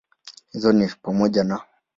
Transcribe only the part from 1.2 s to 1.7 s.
na